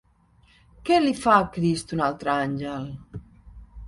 Què 0.87 0.95
li 1.03 1.11
fa 1.25 1.35
a 1.41 1.43
Crist 1.57 1.93
un 1.97 2.01
altre 2.05 2.33
àngel? 2.37 2.89